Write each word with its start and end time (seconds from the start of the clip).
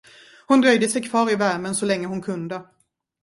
Hon 0.47 0.61
dröjde 0.61 0.89
sig 0.89 1.03
kvar 1.03 1.31
i 1.31 1.35
värmen 1.35 1.75
så 1.75 1.85
länge 1.85 2.07
hon 2.07 2.21
kunde. 2.21 2.65